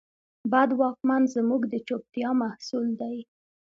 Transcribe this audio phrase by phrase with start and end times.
[0.51, 3.17] بد واکمن زموږ د چوپتیا محصول دی.